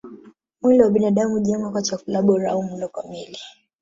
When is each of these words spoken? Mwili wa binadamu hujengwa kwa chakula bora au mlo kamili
Mwili 0.61 0.81
wa 0.83 0.89
binadamu 0.89 1.33
hujengwa 1.33 1.71
kwa 1.71 1.81
chakula 1.81 2.21
bora 2.21 2.51
au 2.51 2.63
mlo 2.63 2.87
kamili 2.87 3.39